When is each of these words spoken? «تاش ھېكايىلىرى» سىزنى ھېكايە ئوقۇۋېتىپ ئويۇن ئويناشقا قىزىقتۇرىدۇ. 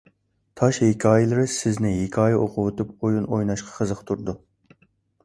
«تاش 0.59 0.77
ھېكايىلىرى» 0.83 1.43
سىزنى 1.55 1.91
ھېكايە 1.97 2.39
ئوقۇۋېتىپ 2.45 3.05
ئويۇن 3.09 3.29
ئويناشقا 3.37 3.71
قىزىقتۇرىدۇ. 3.77 4.37